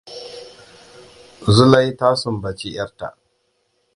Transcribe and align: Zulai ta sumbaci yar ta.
Zulai 1.55 1.85
ta 1.99 2.07
sumbaci 2.21 2.69
yar 2.75 2.91
ta. 2.99 3.07